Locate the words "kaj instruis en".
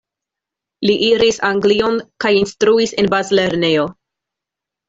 2.25-3.11